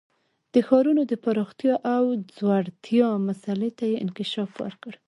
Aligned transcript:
د 0.53 0.55
ښارونو 0.67 1.01
د 1.11 1.13
پراختیا 1.23 1.75
او 1.95 2.03
ځوړتیا 2.35 3.09
مسئلې 3.29 3.69
ته 3.77 3.83
یې 3.91 3.97
انکشاف 4.03 4.51
ورکړ 4.63 4.93